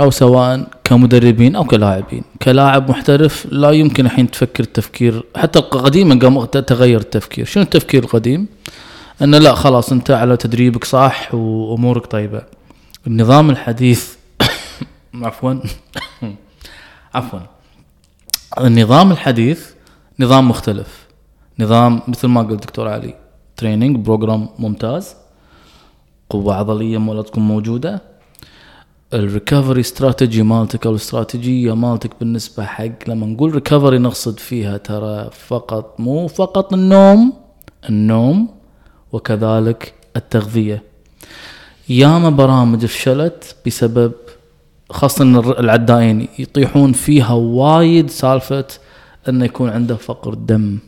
[0.00, 2.22] أو سواء كمدربين أو كلاعبين.
[2.42, 7.44] كلاعب محترف لا يمكن الحين تفكر التفكير حتى قديما قام تغير التفكير.
[7.44, 8.46] شنو التفكير القديم؟
[9.22, 12.42] إنه لا خلاص أنت على تدريبك صح وأمورك طيبة.
[13.06, 14.14] النظام الحديث
[15.14, 15.54] عفوا.
[17.14, 17.38] عفوا.
[18.60, 19.70] النظام الحديث
[20.20, 21.06] نظام مختلف.
[21.58, 23.14] نظام مثل ما قلت دكتور علي
[23.56, 25.14] training program ممتاز.
[26.30, 28.02] قوة عضلية مالتكم موجودة.
[29.14, 35.30] ال recovery strategy مالتك أو الاستراتيجية مالتك بالنسبة حق لما نقول recovery نقصد فيها ترى
[35.48, 37.32] فقط مو فقط النوم.
[37.88, 38.56] النوم
[39.12, 40.82] وكذلك التغذية.
[41.88, 44.12] ياما برامج فشلت بسبب
[44.90, 45.24] خاصة
[45.60, 48.66] العدائين يطيحون فيها وايد سالفة
[49.28, 50.78] إنه يكون عنده فقر دم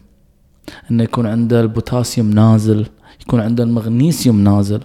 [0.90, 2.86] إنه يكون عنده البوتاسيوم نازل
[3.20, 4.80] يكون عنده المغنيسيوم نازل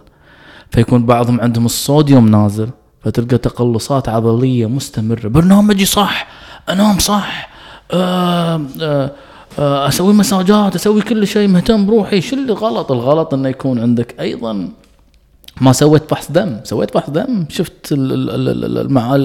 [0.72, 2.70] فيكون بعضهم عندهم الصوديوم نازل
[3.02, 5.28] فتلقى تقلصات عضلية مستمرة.
[5.28, 6.28] برنامجي صح؟
[6.70, 7.50] أنام صح؟
[7.92, 9.12] آه آه
[9.60, 12.22] أسوي مساجات أسوي كل شيء مهتم بروحي.
[12.22, 14.70] شو اللي غلط؟ الغلط إنه يكون عندك أيضا
[15.62, 16.58] ما سويت بحث دم.
[16.64, 17.46] سويت بحث دم.
[17.50, 17.94] شفت
[18.90, 19.18] مع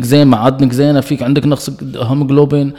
[0.00, 2.72] زين معادنك زينة فيك عندك نقص هيموجلوبين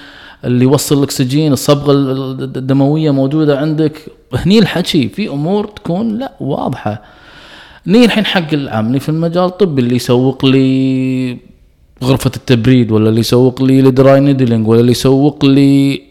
[0.45, 3.97] اللي يوصل الأكسجين الصبغة ال- ال- الدموية موجودة عندك.
[4.33, 5.09] هني الحكي.
[5.09, 7.01] في أمور تكون لا واضحة.
[7.87, 11.37] نيجي الحين حق العاملين في المجال الطبي اللي يسوق لي
[12.03, 16.01] غرفة التبريد ولا اللي يسوق لي ال dry needling ولا اللي يسوق لي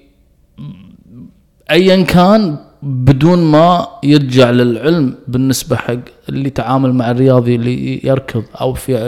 [1.70, 5.96] ايا كان بدون ما يرجع للعلم بالنسبة حق
[6.28, 9.06] اللي يتعامل مع الرياضي اللي يركض أو في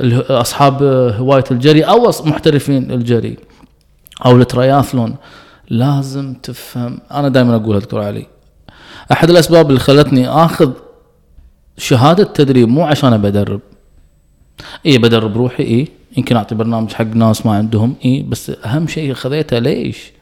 [0.00, 0.82] اللي أصحاب
[1.18, 3.36] هواية الجري أو محترفين الجري
[4.24, 5.16] أو الترياثلون
[5.70, 6.98] لازم تفهم.
[7.12, 8.26] أنا دائما اقولها دكتور علي.
[9.12, 10.70] أحد الأسباب اللي خلتني آخذ
[11.78, 13.60] شهادة تدريب مو عشان ابي ادرب
[14.86, 19.14] اي بدرب روحي اي يمكن أعطي برنامج حق ناس ما عندهم اي بس أهم شيء
[19.14, 20.12] خذيته ليش؟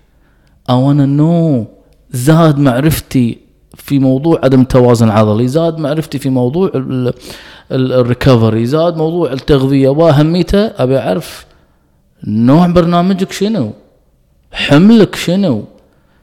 [0.70, 1.66] I wanna know.
[2.12, 3.38] زاد معرفتي
[3.74, 6.70] في موضوع عدم التوازن العضلي زاد معرفتي في موضوع
[7.72, 9.88] ال recovery زاد موضوع التغذية.
[9.88, 11.46] واهميته أبي أعرف
[12.26, 13.70] نوع برنامجك شنو؟
[14.52, 15.64] حملك شنو؟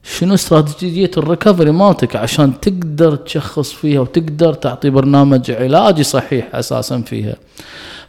[0.04, 7.02] شنو استراتيجية ال recovery مالتك عشان تقدر تشخص فيها وتقدر تعطي برنامج علاجي صحيح أساسا
[7.02, 7.36] فيها.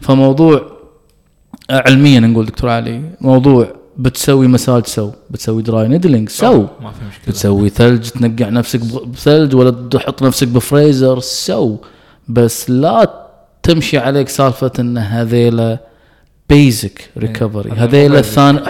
[0.00, 0.62] فموضوع
[1.70, 6.60] علميا نقول دكتور علي موضوع بتسوي مساج سو بتسوي dry needling سو.
[6.60, 7.26] ما في مشكلة.
[7.28, 11.76] بتسوي ثلج تنقع نفسك بثلج ولا تحط نفسك بفريزر سو.
[12.28, 13.24] بس لا
[13.62, 15.78] تمشي عليك سالفة إن هذيلا
[16.48, 18.60] basic recovery هذا هذيلا ثان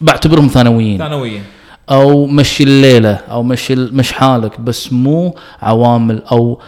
[0.00, 0.98] بعتبرهم ثانويين.
[0.98, 1.42] ثانويا
[1.90, 6.60] أو مشي الليلة أو مشي مش حالك بس مو عوامل أو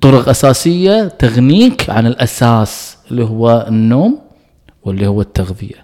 [0.00, 4.18] طرق أساسية تغنيك عن الأساس اللي هو النوم
[4.84, 5.83] واللي هو التغذية.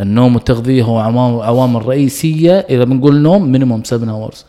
[0.00, 0.98] النوم والتغذية هو
[1.42, 4.44] عوامل رئيسية إذا بنقول نوم minimum 7 hours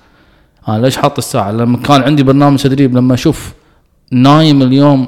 [0.67, 3.53] أنا ليش حاط الساعة؟ لما كان عندي برنامج تدريب لما أشوف
[4.11, 5.07] نايم اليوم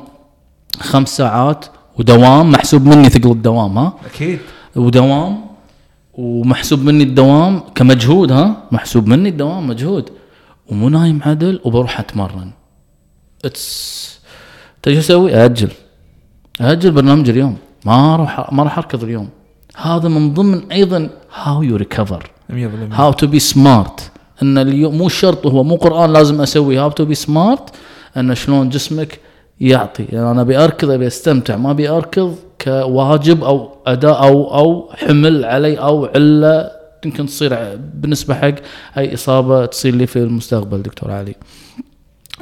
[0.80, 1.66] خمس ساعات
[2.00, 4.40] ودوام محسوب مني ثقل الدوام ها؟ أكيد.
[4.76, 5.42] ودوام
[6.14, 10.10] ومحسوب مني الدوام كمجهود ها؟ محسوب مني الدوام مجهود.
[10.68, 12.52] ومو نايم عدل وبروح أتمرن.
[13.46, 14.20] It's
[14.86, 15.70] شو أسوي؟ أجل
[16.62, 17.58] أجل برنامج اليوم.
[17.86, 19.30] ما أروح ما راح أركض اليوم.
[19.82, 22.54] هذا من ضمن أيضا how you recover 100%
[22.92, 24.12] how to be smart
[24.44, 26.78] إن اليوم مو شرط هو مو قرآن لازم أسوي.
[26.78, 27.70] how to be smart
[28.18, 29.20] إن شلون جسمك
[29.62, 30.06] يعطي.
[30.10, 31.58] يعني أنا أبي أركض أبي أستمتع.
[31.58, 36.72] ما أبي أركض كواجب أو اداء أو أو حمل علي أو علة.
[37.06, 38.56] يمكن تصير بالنسبة حق
[38.98, 41.36] أي إصابة تصير لي في المستقبل دكتور علي.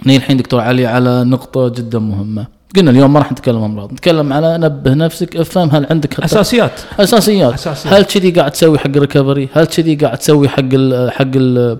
[0.06, 2.57] نيجي الحين دكتور علي على نقطة جدا مهمة.
[2.75, 6.71] قلنا اليوم ما راح نتكلم أمراض، نتكلم على نبه نفسك افهم هل عندك أساسيات.
[6.99, 7.53] أساسيات.
[7.53, 7.93] أساسيات.
[7.93, 11.77] هل كذي قاعد تسوي حق ال recovery هل كذي قاعد تسوي حق ال حق ال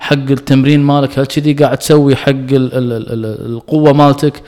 [0.00, 4.42] حق التمرين مالك؟ هل كذي قاعد تسوي حق ال ال ال القوة مالتك؟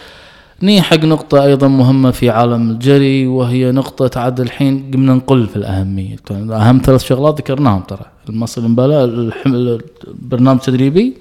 [0.62, 5.56] نيي حق نقطة أيضا مهمة في عالم الجري وهي نقطة عاد الحين قمنا نقل في
[5.56, 6.16] الأهمية.
[6.30, 8.06] أهم ثلاث شغلات ذكرناهم ترى.
[8.28, 9.04] المصل امبلا
[9.46, 11.14] البرنامج التدريبي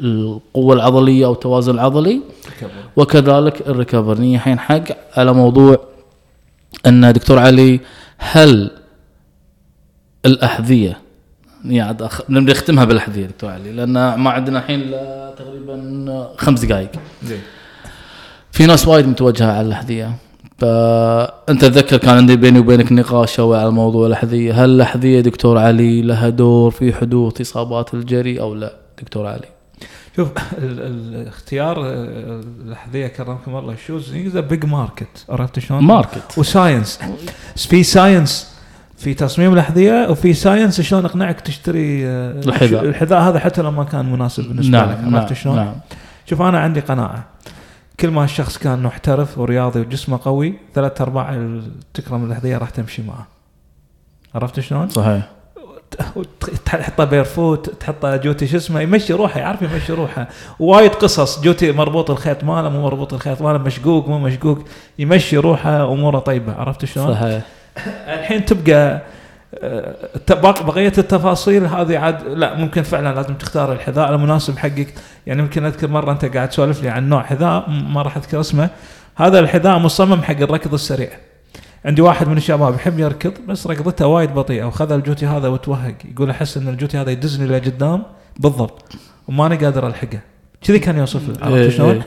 [0.00, 2.20] القوة العضلية أو التوازن العضلي.
[2.96, 4.84] وكذلك الريكفر نيجي الحين حق
[5.16, 5.78] على موضوع
[6.86, 7.80] أن دكتور علي
[8.18, 8.70] هل
[10.26, 10.98] الأحذية
[11.64, 12.20] يعني أخ...
[12.30, 14.90] نبي نختمها بالأحذية دكتور علي لأن ما عندنا الحين
[15.38, 16.90] تقريبا خمس دقائق.
[18.52, 20.14] في ناس وايد متوجهة على الأحذية.
[20.58, 24.64] فانت تذكر كان عندي بيني وبينك نقاش شوي على موضوع الأحذية.
[24.64, 29.53] هل الأحذية دكتور علي لها دور في حدوث إصابات الجري أو لا دكتور علي؟
[30.16, 33.72] شوف ال- ال- الاختيار آه، الاحذيه كرمكم الله.
[33.72, 37.00] ال shoes is big market عرفت شلون؟ market و science
[37.56, 38.54] في science
[38.98, 42.84] في تصميم الاحذيه وفي science شلون اقنعك تشتري آه، الحذاء.
[42.84, 44.98] الحذاء هذا حتى لو ما كان مناسب بالنسبة لك.
[44.98, 45.74] نعم عرفت نعم, شلون؟ نعم.
[46.26, 47.24] شوف أنا عندي قناعة.
[48.00, 51.58] كل ما الشخص كان محترف ورياضي وجسمه قوي ثلاث أرباع
[51.94, 53.26] تكرم الاحذيه راح تمشي معه.
[54.34, 55.30] عرفت شلون؟ صحيح.
[56.64, 60.28] تحطه barefoot تحطه جوتي شو اسمه يمشي روحه يعرف يمشي روحه.
[60.58, 64.58] وايد قصص جوتي مربوط الخيط ماله مو مربوط الخيط ماله مشقوق مو مشقوق
[64.98, 67.42] يمشي روحه أموره طيبة عرفت شلون؟ صحيح.
[68.08, 69.02] الحين تبقى
[69.62, 69.94] آه،
[70.66, 74.94] بقية التفاصيل هذه عاد لا ممكن فعلا لازم تختار الحذاء المناسب حقك.
[75.26, 78.68] يعني يمكن أذكر مرة أنت قاعد تسولف لي عن نوع حذاء ما راح أذكر اسمه.
[79.16, 81.10] هذا الحذاء مصمم حق الركض السريع.
[81.84, 85.94] عندي واحد من الشباب يحب يركض بس ركضته وايد بطيئة وخذ الجوتي هذا وتوهق.
[86.12, 88.02] يقول أحس إن الجوتي هذا يدزني لقدام.
[88.38, 88.82] بالضبط.
[89.28, 90.20] وماني قادر ألحقه.
[90.62, 92.02] كذي كان يوصف إيه، عرفت شلون؟ إيه.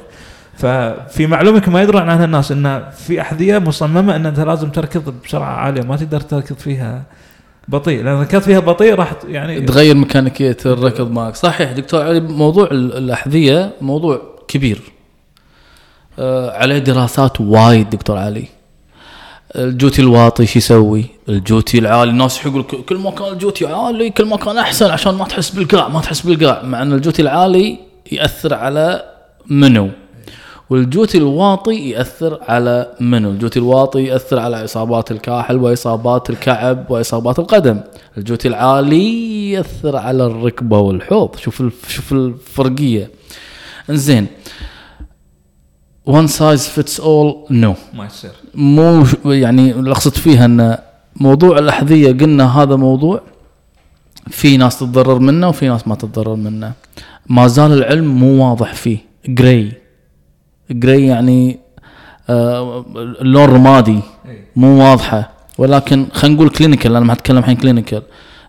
[0.58, 5.54] ففي معلومه ما يدرون عنها الناس إن في أحذية مصممة إن أنت لازم تركض بسرعة
[5.54, 7.04] عالية ما تقدر تركض فيها
[7.68, 8.04] بطيء.
[8.04, 11.36] لأن ركضت فيها بطيء راح يعني تغير ميكانيكية الركض معك.
[11.36, 14.82] صحيح دكتور علي موضوع ال- الأحذية موضوع كبير.
[16.20, 18.46] آه عليه دراسات وايد دكتور علي.
[19.56, 22.12] الجوتي الواطي شو يسوي؟ الجوتي العالي.
[22.12, 25.88] الناس يقول كل ما كان الجوتي عالي كل ما كان أحسن عشان ما تحس بالقاع
[25.88, 27.78] ما تحس بالقاع مع إن الجوتي العالي
[28.12, 29.04] يأثر على
[29.48, 29.90] منو؟
[30.70, 37.80] والجوتي الواطي يأثر على منو؟ الجوتي الواطي يأثر على اصابات الكاحل واصابات الكعب واصابات القدم،
[38.18, 43.12] الجوتي العالي يأثر على الركبة والحوض، شوف شوف الفرقية.
[43.90, 44.28] إنزين
[46.08, 48.32] one size fits all no ما يصير.
[48.56, 50.78] مو يعني اللي أقصد فيها إن
[51.15, 53.22] موضوع الأحذية قلنا هذا موضوع
[54.30, 56.72] في ناس تتضرر منه وفي ناس ما تتضرر منه.
[57.30, 58.98] ما زال العلم مو واضح فيه.
[59.28, 59.72] grey
[60.72, 61.60] grey يعني
[62.30, 64.00] آه اللون رمادي.
[64.26, 64.46] إيه.
[64.56, 65.32] مو واضحة.
[65.58, 68.02] ولكن خلينا نقول clinical أنا ما أتكلم الحين clinical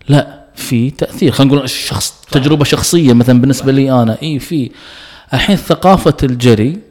[0.07, 1.31] لا في تأثير.
[1.31, 4.17] خلينا نقول شخص تجربة شخصية مثلا بالنسبة لي أنا.
[4.23, 4.71] اي في.
[5.33, 6.88] الحين ثقافة الجري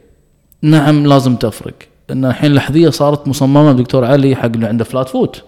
[0.61, 1.73] نعم لازم تفرق.
[2.11, 5.41] ان الحين الاحذيه صارت مصممة دكتور علي حق اللي عنده flat foot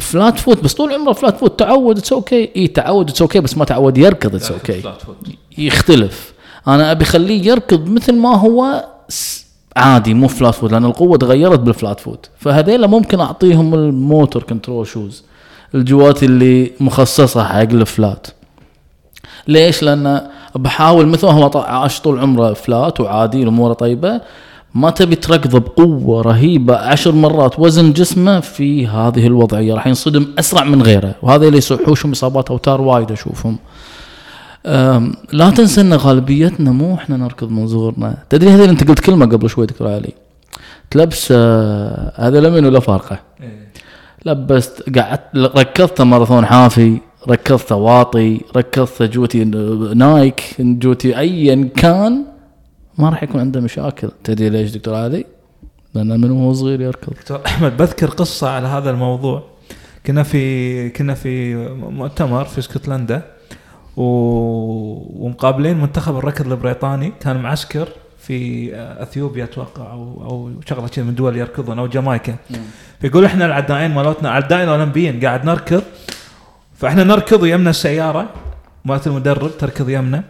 [0.00, 3.56] flat foot بس طول عمره flat foot تعود it's okay إي تعود it's okay بس
[3.56, 4.82] ما تعود يركض it's okay.
[5.58, 6.32] يختلف.
[6.68, 8.84] أنا أبي أخليه يركض مثل ما هو
[9.76, 14.42] عادي مو flat foot لأن القوة تغيرت بال flat foot فهذيلا ممكن أعطيهم ال motor
[14.42, 15.22] control shoes
[15.74, 18.26] الجواتي اللي مخصصة حق ال flat
[19.48, 24.20] ليش؟ لأن بحاول مثل ما هو عاش طول عمره فلات وعادي الاموره طيبة
[24.74, 30.64] ما تبي تركضه بقوة رهيبة عشر مرات وزن جسمه في هذه الوضعية راح ينصدم أسرع
[30.64, 33.58] من غيره وهذا اللي يصحوشهم إصابات أوتار وايد أشوفهم.
[35.32, 39.50] لا تنسى إن غالبيتنا مو إحنا نركض من صغرنا، تدري هذه أنت قلت كلمة قبل
[39.50, 40.12] شوي دكتور علي.
[40.90, 43.68] تلبس آه، هذا لمن ولا فارقة؟ إيه.
[44.26, 49.44] لبست قعدت ركضت ماراثون حافي ركضت واطي ركضت جوتي
[49.94, 52.24] نايك جوتي ايا كان
[52.98, 54.10] ما راح يكون عنده مشاكل.
[54.24, 55.24] تدري ليش دكتور علي؟
[55.94, 57.12] لأن من هو صغير يركض.
[57.12, 59.42] دكتور أحمد بذكر قصة على هذا الموضوع.
[60.06, 61.54] كنا في كنا في
[61.90, 63.22] مؤتمر في اسكتلندا
[63.96, 64.04] و...
[65.24, 67.12] ومقابلين منتخب الركض البريطاني.
[67.20, 72.34] كان معسكر في أثيوبيا أتوقع أو أو شغلة كذا من دول يركضون أو جامايكا.
[73.00, 75.82] فيقول إحنا العدائين مالتنا عدائين أولمبيين قاعد نركض.
[76.82, 78.26] فاحنا نركض ويمنا السيارة
[78.84, 80.22] مالت المدرب تركض يمنا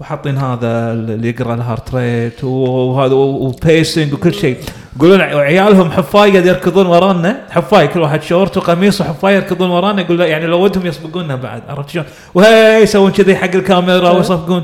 [0.00, 4.56] وحاطين هذا اللي يقرأ ال heart rate وهذا و pacing وكل شيء.
[4.96, 10.20] يقولون عيالهم حفاي قاعد يركضون ورانا حفاي كل واحد شورت وقميص وحفاي يركضون ورانا يقول
[10.20, 14.62] يعني لو ودهم يسبقونا بعد عرفت شلون؟ وهي يسوون كذي حق الكاميرا ويصفقون.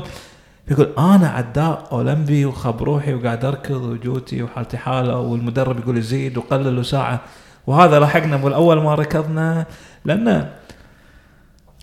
[0.71, 6.85] يقول أنا عداء أولمبي وخب روحي وقاعد أركض وجوتي وحالتي حالة والمدرب يقول يزيد وقلل
[6.85, 7.19] ساعه
[7.67, 9.65] وهذا لحقنا يقول اول ما ركضنا
[10.05, 10.47] لأن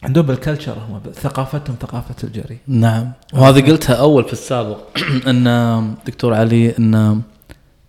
[0.02, 2.58] عندهم بالكلتشر هم ثقافتهم ثقافة الجري.
[2.66, 3.12] نعم.
[3.34, 4.78] وهذه قلتها أول في السابق
[5.30, 7.22] إن دكتور علي إن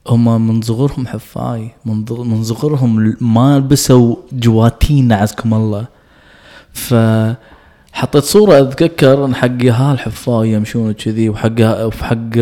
[0.08, 5.86] هم من صغرهم حفاي من من صغرهم ما لبسوا جواتين عزكم الله.
[6.74, 6.94] ف
[7.94, 12.36] حطيت صورة أتذكر إن حق هال حفاي يمشون كذي وحق وحق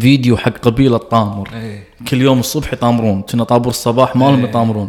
[0.00, 1.48] فيديو حق قبيلة طامر.
[1.54, 1.86] إيه.
[2.08, 4.48] كل يوم الصبح يطامرون كنا طابور الصباح مالهم إيه.
[4.48, 4.88] يطامرون.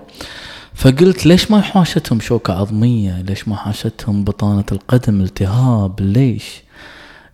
[0.78, 6.62] فقلت ليش ما حاشتهم شوكة عظمية؟ ليش ما حاشتهم بطانة القدم التهاب؟ ليش؟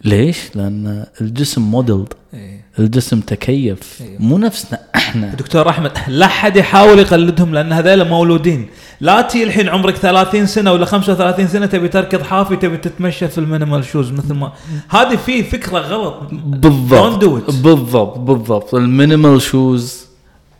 [0.04, 2.66] ليش؟ لأن الجسم modeled إيه.
[2.80, 4.02] الجسم تكيف.
[4.02, 4.18] إيه.
[4.20, 5.34] مو نفسنا إحنا.
[5.34, 8.68] دكتور أحمد لا حد يحاول يقلدهم لأن هذول مولودين.
[9.02, 13.38] لا تي الحين عمرك 30 سنة ولا 35 سنة تبي تركض حافي تبي تتمشى في
[13.38, 14.52] ال minimal shoes مثل ما
[14.90, 16.20] هذه في فكرة غلط.
[16.32, 17.52] بالضبط.
[17.52, 18.76] بالضبط بالضبط.
[18.76, 20.03] ال minimal shoes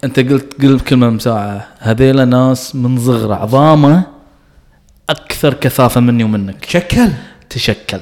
[0.04, 1.68] أنت قلت قلت كلمة مساعة.
[1.80, 4.04] هذيلا ناس من صغره عظامة
[5.10, 6.66] أكثر كثافة مني ومنك.
[6.70, 7.10] شكل
[7.50, 8.00] تشكل.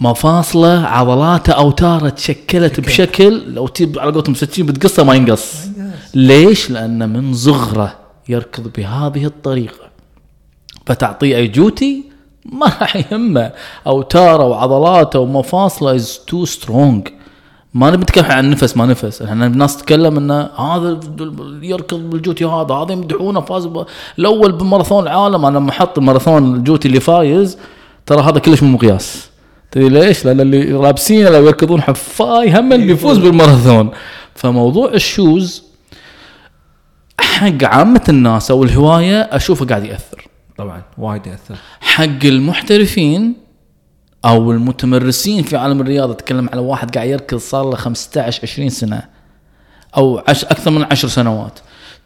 [0.00, 2.82] مفاصلة عضلاته أوتارة تشكلت شكل.
[2.82, 5.54] بشكل لو تجيب على قولتهم سكين بتقصه ما ينقص.
[6.14, 7.94] ليش؟ لأنه من صغره
[8.28, 9.90] يركض بهذه الطريقة.
[10.86, 12.04] فتعطيه أي جوتي؟
[12.52, 13.52] ما راح يهمه.
[13.86, 17.08] أوتارة وعضلاته ومفاصله is too strong
[17.74, 19.22] ما نبي نتكلم عن نفس ما نفس.
[19.22, 21.00] إحنا الناس تتكلم إنه هذا
[21.62, 23.68] يركض بالجوتي هذا هذا يمدحونه فاز
[24.18, 25.46] الأول بماراثون العالم.
[25.46, 27.58] أنا لما أحط الماراثون الجوتي اللي فايز
[28.06, 29.30] ترى هذا كلش مو مقياس.
[29.70, 33.90] تدري ليش؟ لأن اللي لابسينه لو يركضون حفاي هم اللي بيفوز بالماراثون.
[34.34, 35.62] فموضوع ال shoes
[37.20, 40.28] حق عامة الناس أو الهواية أشوفه قاعد يأثر.
[40.58, 41.54] طبعا وايد يأثر.
[41.80, 43.41] حق المحترفين
[44.24, 49.02] أو المتمرسين في عالم الرياضة اتكلم على واحد قاعد يركض صار له 15 20 سنة
[49.96, 51.58] أو أكثر من 10 سنوات.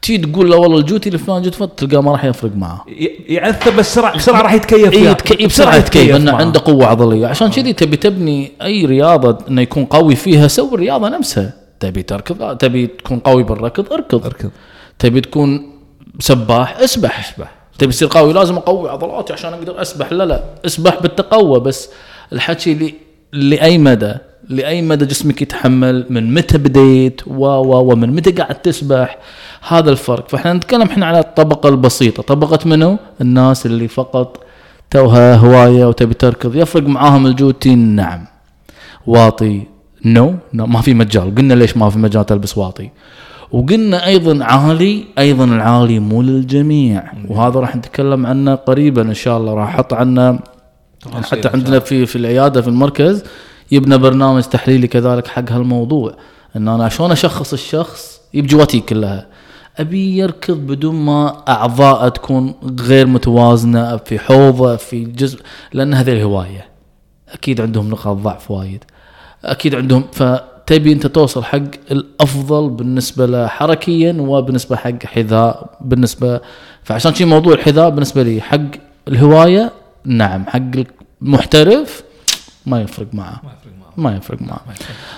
[0.03, 3.05] تيي تقول له والله الجوتي الفلان جوتي فلان، تلقاه ما راح يفرق معاه ي-
[3.35, 5.11] يعثر بس بسرعة بسرعة راح يتكيف اي فيها.
[5.11, 5.43] يتك...
[5.45, 6.33] بسرعة يتكيف إنه.
[6.33, 7.27] عنده قوة عضلية.
[7.27, 11.53] عشان كذي تبي تبني أي رياضة إنه يكون قوي فيها سوي الرياضة نفسها.
[11.81, 14.25] تبي تركض تبي تكون قوي بالركض اركض.
[14.25, 14.51] اركض.
[14.99, 15.73] تبي تكون
[16.19, 17.29] سباح اسبح.
[17.29, 17.51] اسبح.
[17.79, 20.13] تبي تصير قوي لازم أقوي عضلاتي عشان أقدر أسبح.
[20.13, 21.91] لا لا أسبح بالتقوى بس.
[22.33, 22.95] الحكي اللي
[23.33, 24.15] لأي مدى؟
[24.49, 29.19] لأي مدى جسمك يتحمل؟ من متى بديت؟ و و ومن متى قاعد تسبح؟
[29.69, 30.29] هذا الفرق.
[30.29, 32.23] فإحنا نتكلم إحنا على الطبقة البسيطة.
[32.23, 34.41] طبقة منو؟ الناس اللي فقط
[34.91, 36.57] توها هواية وتبي تركض.
[36.57, 38.27] يفرق معاهم الجوتين؟ نعم.
[39.07, 39.63] واطي؟
[40.05, 40.57] نو no.
[40.57, 40.63] no.
[40.63, 41.35] ما في مجال.
[41.35, 42.91] قلنا ليش ما في مجال تلبس واطي؟
[43.51, 47.13] وقلنا أيضا عالي أيضا العالي مو للجميع.
[47.29, 49.55] وهذا راح نتكلم عنه قريبا إن شاء الله.
[49.55, 50.39] راح أحط عنه
[51.31, 53.25] حتى عندنا في في العيادة في المركز
[53.73, 56.17] يبنى برنامج تحليلي كذلك حق هالموضوع.
[56.57, 59.27] إن أنا شلون أشخص الشخص يبجي جواتي كلها.
[59.79, 65.41] أبي يركض بدون ما اعضاء تكون غير متوازنة في حوضه في جزء
[65.73, 66.67] لأن هذه الهواية.
[67.33, 68.85] أكيد عندهم نقاط ضعف وايد.
[69.45, 70.05] أكيد عندهم
[70.67, 76.41] فتبي أنت توصل حق الأفضل بالنسبة له حركيا وبالنسبة حق حذاء بالنسبة
[76.85, 78.71] فعشان شي موضوع الحذاء بالنسبة لي حق
[79.09, 79.73] الهواية
[80.05, 80.47] نعم.
[80.47, 80.85] حق
[81.23, 82.03] المحترف
[82.67, 83.41] ما يفرق معه.
[83.43, 84.03] ما يفرق معه.
[84.05, 84.61] ما يفرق معه.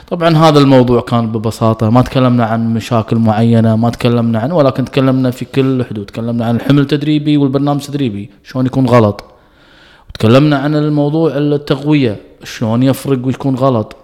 [0.09, 1.90] طبعا هذا الموضوع كان ببساطة.
[1.90, 6.57] ما تكلمنا عن مشاكل معينة ما تكلمنا عن ولكن تكلمنا في كل الحدود تكلمنا عن
[6.57, 9.24] الحمل التدريبي والبرنامج التدريبي شلون يكون غلط.
[10.09, 13.96] وتكلمنا عن الموضوع التقوية شلون يفرق ويكون غلط.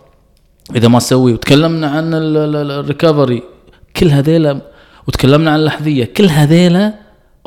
[0.76, 3.42] إذا ما تسوي وتكلمنا عن ال- ال- ال- ال recovery
[3.96, 4.60] كل هذيلا
[5.08, 6.94] وتكلمنا عن الاحذيه كل هذيلا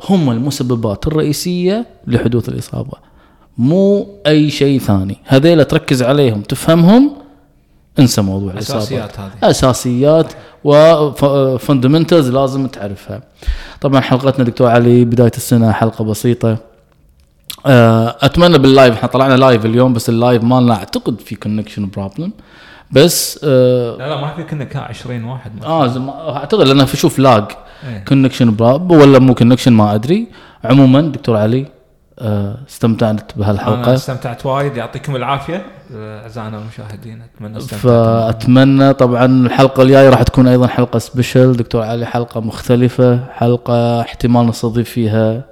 [0.09, 2.97] هم المسببات الرئيسية لحدوث الإصابة.
[3.57, 5.17] مو أي شيء ثاني.
[5.25, 7.11] هذيلا تركز عليهم تفهمهم
[7.99, 8.79] انسى موضوع الإصابة.
[8.79, 9.31] أساسيات هذه.
[9.43, 13.21] أساسيات و fundamentals لازم تعرفها.
[13.81, 16.57] طبعا حلقتنا دكتور علي بداية السنة حلقة بسيطة.
[17.65, 21.89] آه، أتمنى بال live إحنا طلعنا live اليوم بس ال live مالنا أعتقد في connection
[21.89, 22.31] problem
[22.91, 26.97] بس آه, لا لا ما في كنا كا 20 واحد آه زم- أعتقد لأنه في
[26.97, 27.43] شوف lag.
[28.07, 30.27] connection prob ولا مو connection ما أدري.
[30.63, 31.65] عموما دكتور علي
[32.19, 35.65] آه، استمتعت أنا بهالحلقه استمتعت وايد يعطيكم العافية.
[35.95, 42.05] آه، أعزائنا المشاهدين أتمنى فأتمنى طبعا الحلقة الجاية راح تكون أيضا حلقة سبيشل دكتور علي
[42.05, 45.43] حلقة مختلفة حلقة احتمال نستضيف فيها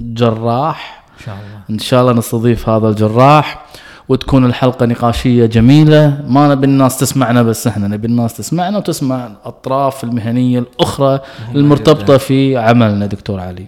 [0.00, 1.04] جراح.
[1.20, 1.60] إن شاء الله.
[1.70, 3.64] إن شاء الله نستضيف هذا الجراح.
[4.10, 6.20] وتكون الحلقة نقاشية جميلة.
[6.28, 11.20] ما نبي الناس تسمعنا بس إحنا نبي الناس تسمعنا وتسمع الأطراف المهنية الأخرى
[11.54, 13.66] المرتبطة في عملنا دكتور علي.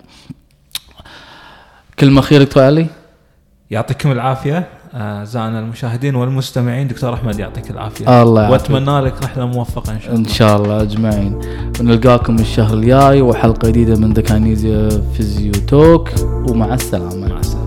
[1.99, 2.86] كلمة أخيرة دكتور علي؟
[3.70, 6.88] يعطيكم العافية آه، اعزائنا المشاهدين والمستمعين.
[6.88, 8.22] دكتور أحمد يعطيك العافية.
[8.22, 8.70] الله يعافيك.
[8.70, 10.18] وأتمنى لك رحلة موفقة إن شاء الله.
[10.18, 11.40] إن شاء الله أجمعين.
[11.80, 16.10] ونلقاكم الشهر الجاي وحلقة جديدة من the Kinesia Physio Talk
[16.49, 17.28] ومع السلامة.
[17.28, 17.61] مع السلامة.